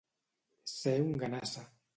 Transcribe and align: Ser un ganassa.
Ser 0.71 0.95
un 1.05 1.13
ganassa. 1.25 1.69